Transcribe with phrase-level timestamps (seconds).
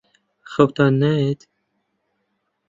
[0.51, 1.41] خەوتان نایەت؟